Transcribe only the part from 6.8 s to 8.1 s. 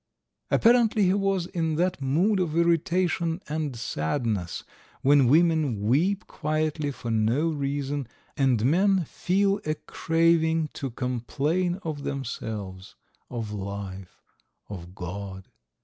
for no reason,